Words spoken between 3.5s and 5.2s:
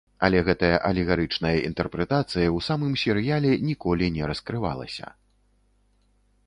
ніколі не раскрывалася.